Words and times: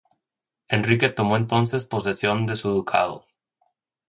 Enrique 0.71 1.09
tomó 1.09 1.37
entonces 1.37 1.85
posesión 1.85 2.47
de 2.47 2.55
su 2.55 2.71
ducado. 2.71 3.23